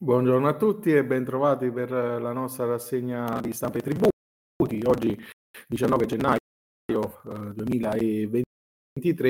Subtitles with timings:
[0.00, 4.80] Buongiorno a tutti e bentrovati per la nostra rassegna di stampa e tributi.
[4.86, 5.18] Oggi
[5.66, 6.38] 19 gennaio
[6.86, 8.44] eh, 2023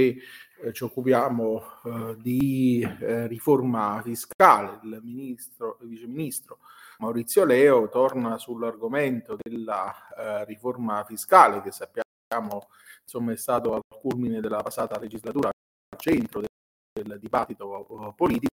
[0.03, 4.79] eh, ci occupiamo eh, di eh, riforma fiscale.
[4.83, 6.59] Il, ministro, il vice ministro
[6.99, 12.69] Maurizio Leo torna sull'argomento della eh, riforma fiscale che sappiamo
[13.01, 18.51] insomma, è stato al culmine della passata legislatura al centro del, del dibattito politico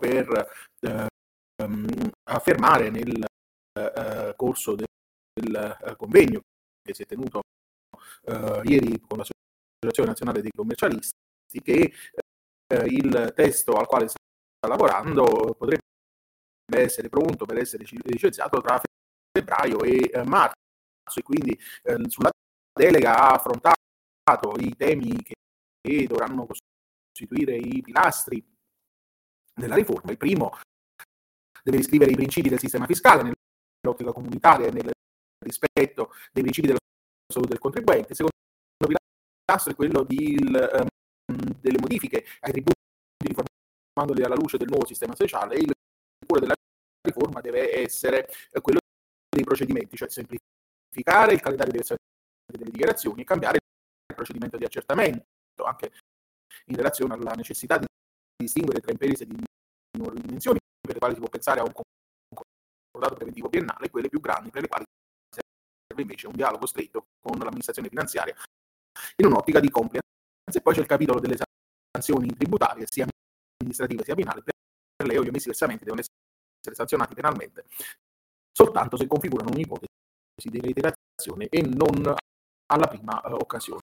[0.00, 0.48] per
[2.24, 3.24] affermare nel
[3.78, 6.40] eh, corso del, eh, convegno
[6.82, 7.42] che si è tenuto
[8.24, 11.12] eh, ieri con l'Associazione Nazionale dei Commercialisti
[11.62, 11.92] che
[12.86, 14.18] il testo al quale sta
[14.66, 15.82] lavorando potrebbe
[16.72, 18.80] essere pronto per essere licenziato tra
[19.30, 20.54] febbraio e marzo
[21.14, 21.56] e quindi
[22.08, 22.30] sulla
[22.72, 28.44] delega ha affrontato i temi che dovranno costituire i pilastri
[29.54, 30.10] della riforma.
[30.10, 30.58] Il primo
[31.64, 33.22] deve riscrivere i principi del sistema fiscale
[33.82, 34.90] nell'ottica comunitaria e nel
[35.44, 36.78] rispetto dei principi dello
[37.26, 38.08] Statuto del contribuente.
[38.10, 38.36] Il secondo
[39.46, 40.86] pilastro è quello di, il,
[41.32, 42.72] um, delle modifiche ai tributi
[43.24, 45.72] riformandoli alla luce del nuovo sistema sociale il
[46.26, 46.54] cuore della
[47.00, 48.28] riforma deve essere
[48.60, 48.80] quello
[49.34, 55.24] dei procedimenti, cioè semplificare il calendario delle dichiarazioni e cambiare il procedimento di accertamento,
[55.64, 55.92] anche
[56.66, 57.86] in relazione alla necessità di
[58.36, 59.42] distinguere tra imprese di
[60.84, 64.50] per le quali si può pensare a un concordato preventivo biennale, e quelle più grandi
[64.50, 64.84] per le quali
[65.30, 68.34] serve invece un dialogo stretto con l'amministrazione finanziaria
[69.16, 70.02] in un'ottica di compliance.
[70.52, 71.36] E poi c'è il capitolo delle
[71.90, 73.06] sanzioni tributarie, sia
[73.58, 77.64] amministrative sia penali, per le o gli omessi versamenti devono essere sanzionati penalmente
[78.54, 79.88] soltanto se configurano un'ipotesi
[80.48, 82.14] di reiterazione e non
[82.66, 83.80] alla prima uh, occasione.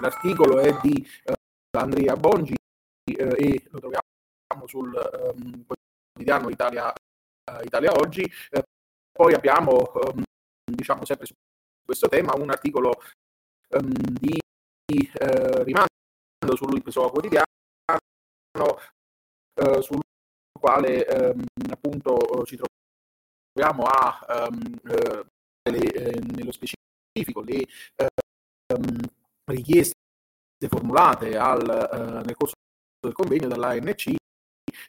[0.00, 1.32] L'articolo è di uh,
[1.78, 5.64] Andrea Bongi uh, e lo troviamo sul um,
[6.16, 8.22] quotidiano Italia, uh, Italia Oggi.
[8.22, 8.62] Eh,
[9.12, 10.22] poi abbiamo, um,
[10.64, 11.34] diciamo sempre su
[11.84, 12.92] questo tema, un articolo
[13.70, 14.38] um, di
[14.88, 17.44] uh, rimando sul PSOA quotidiano,
[19.80, 20.00] sul
[20.58, 22.58] quale um, appunto ci
[23.52, 24.48] troviamo a
[25.68, 27.66] le, nello specifico le
[29.50, 29.94] richieste
[30.68, 32.54] formulate al, nel corso
[33.00, 34.06] del convegno dall'ANC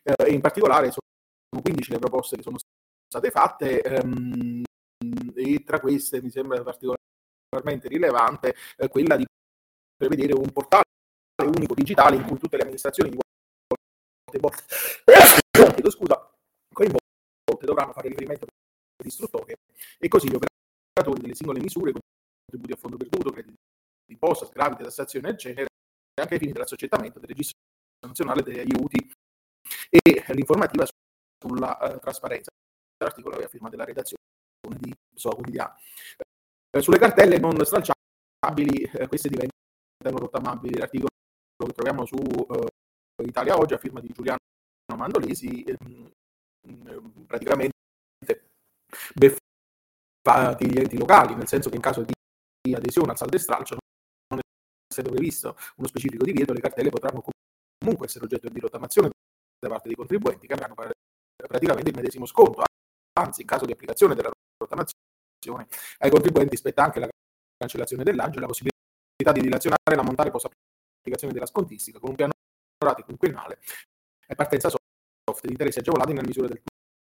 [0.03, 0.91] e in particolare
[1.49, 2.57] sono 15 le proposte che sono
[3.07, 4.63] state fatte ehm,
[5.35, 9.25] e tra queste mi sembra particolarmente rilevante eh, quella di
[9.95, 10.83] prevedere un portale
[11.43, 16.31] unico digitale in cui tutte le amministrazioni di volte, volte scusa,
[16.73, 18.45] coinvolte dovranno fare riferimento
[19.01, 19.55] all'istruttore
[19.97, 23.55] e così gli operatori delle singole misure, contributi a fondo perduto, crediti
[24.05, 25.67] di imposta, sgravi, tassazione, eccetera,
[26.21, 27.59] anche ai fini dell'assoggettamento del registro
[28.05, 29.11] nazionale degli aiuti.
[29.89, 30.85] E l'informativa
[31.39, 32.51] sulla uh, trasparenza.
[33.03, 34.21] L'articolo è a firma della redazione
[34.77, 35.75] di SOA Quotidiano.
[36.71, 40.77] Eh, sulle cartelle non stralciabili, eh, queste diventano rottamabili.
[40.77, 41.09] L'articolo
[41.57, 42.67] che troviamo su uh,
[43.23, 44.37] Italia Oggi a firma di Giuliano
[44.95, 46.11] Mandolesi, ehm,
[47.25, 47.73] praticamente
[49.13, 52.13] beffati gli enti locali, nel senso che in caso di
[52.73, 53.77] adesione al saldo e stralcio
[54.29, 54.39] non
[54.89, 57.23] essendo previsto uno specifico divieto, le cartelle potranno
[57.77, 59.09] comunque essere oggetto di rottamazione
[59.59, 60.75] da parte dei contribuenti che avranno
[61.45, 62.63] praticamente il medesimo sconto.
[63.19, 65.67] Anzi, in caso di applicazione della rottamazione,
[65.99, 67.09] ai contribuenti spetta anche la
[67.57, 70.49] cancellazione dell'agio e la possibilità di dilazionare l'ammontare post
[70.99, 72.33] applicazione della scontistica con un piano
[72.77, 73.59] pratico quinquennale
[74.27, 76.61] e partenza soft di interessi agevolati nella misura del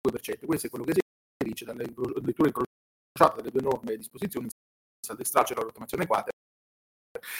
[0.07, 0.45] 2%.
[0.45, 1.01] Questo è quello che si
[1.45, 4.47] dice dalle letture incrociate delle due norme disposizioni
[5.05, 6.31] saldo e stralcio e la rottamazione quadra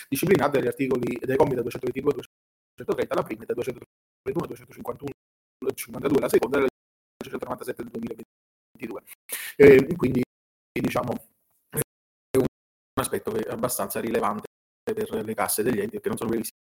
[0.07, 4.47] disciplinate dagli articoli dei commi da 222 a 230 la prima e da 231 a
[4.47, 5.11] 251
[5.73, 6.67] 52 la seconda e
[7.23, 9.03] 197 del 2022.
[9.55, 10.21] E quindi
[10.79, 11.13] diciamo
[11.71, 12.45] è un
[12.99, 14.47] aspetto che è abbastanza rilevante
[14.83, 16.53] per le casse degli enti perché non sono previsti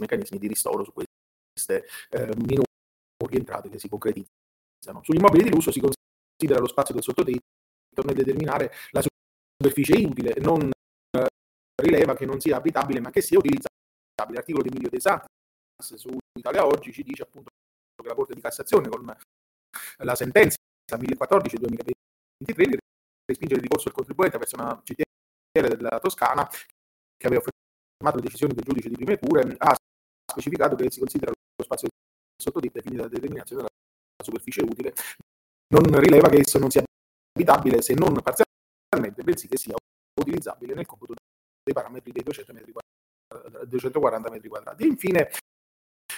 [0.00, 2.64] meccanismi di ristoro su queste eh, minori
[3.30, 5.02] entrate che si concretizzano.
[5.02, 7.40] Sugli immobili di lusso si considera lo spazio del sottotetto
[8.04, 11.26] nel determinare la superficie utile, non eh,
[11.82, 13.70] rileva che non sia abitabile ma che sia utilizzabile.
[14.34, 17.50] L'articolo di Emilio De Santis su Italia Oggi ci dice appunto
[18.00, 19.04] che la Corte di Cassazione con
[19.98, 20.56] la sentenza
[20.90, 22.76] 1014-2023
[23.24, 28.54] respinge il ricorso del contribuente verso una CTR della Toscana che aveva fermato le decisioni
[28.54, 29.76] del giudice di prime cure, ha
[30.30, 31.88] specificato che si considera lo spazio
[32.36, 34.92] sottodetto definito la determinazione della superficie utile,
[35.68, 36.82] non rileva che esso non sia
[37.34, 39.74] abitabile se non parzialmente, bensì che sia
[40.20, 41.14] utilizzabile nel computo
[41.62, 42.72] dei parametri dei 200 metri
[43.66, 44.86] 240 metri quadrati.
[44.86, 45.30] Infine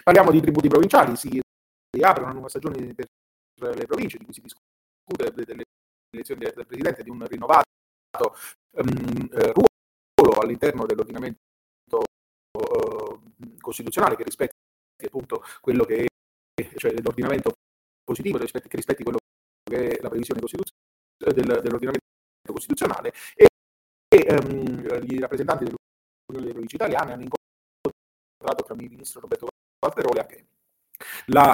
[0.02, 1.40] parliamo di tributi provinciali, si
[1.90, 3.06] riapre una nuova stagione per
[3.72, 5.64] le province, di cui si discute delle
[6.10, 7.64] elezioni del Presidente, di un rinnovato
[8.76, 11.38] um, ruolo all'interno dell'ordinamento
[11.92, 13.20] uh,
[13.60, 14.54] costituzionale che rispetti
[15.04, 16.06] appunto quello che
[16.54, 17.52] è, cioè l'ordinamento
[18.04, 19.18] positivo, che rispetti quello
[19.62, 22.02] che è la previsione del, dell'ordinamento
[22.46, 23.46] costituzionale e,
[24.08, 29.48] e um, i rappresentanti delle province italiane hanno incontrato tra il ministro Roberto
[29.80, 30.46] Valterole anche
[31.26, 31.52] la,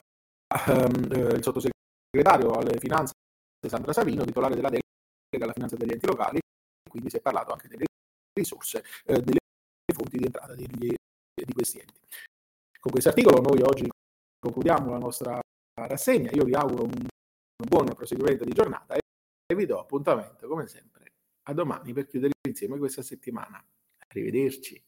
[0.67, 1.79] um, il sottosegretario
[2.13, 3.13] alle finanze
[3.69, 6.41] Sandra Savino, titolare della delega alla finanza degli enti locali,
[6.89, 7.85] quindi si è parlato anche delle
[8.33, 9.39] risorse, eh, delle
[9.95, 12.01] fonti di entrata degli, di questi enti.
[12.81, 13.89] Con questo articolo noi oggi
[14.39, 15.41] concludiamo la nostra
[15.75, 20.67] rassegna, io vi auguro un, un buon proseguimento di giornata e vi do appuntamento come
[20.67, 21.07] sempre
[21.49, 23.63] a domani per chiudere insieme questa settimana.
[24.09, 24.83] Arrivederci.